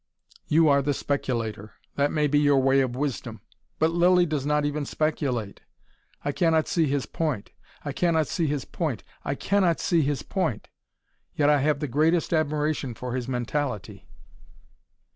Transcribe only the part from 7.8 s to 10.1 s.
I cannot see his point. I cannot see